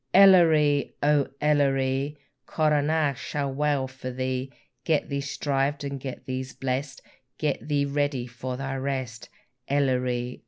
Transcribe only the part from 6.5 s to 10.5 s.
blest, Get thee ready for thy rest, Elleree!